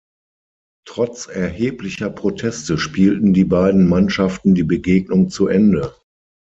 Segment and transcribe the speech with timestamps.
[0.87, 5.95] Trotz erheblicher Proteste spielten die beiden Mannschaften die Begegnung zu Ende.